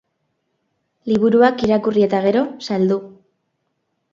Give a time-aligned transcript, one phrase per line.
[1.11, 2.99] Liburuak irakurri eta gero, saldu.